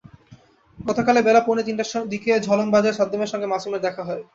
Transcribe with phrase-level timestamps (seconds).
[0.79, 4.23] গতকাল বেলা পৌনে তিনটার দিকে ঝলম বাজারে সাদ্দামের সঙ্গে মাসুমের দেখা হয়।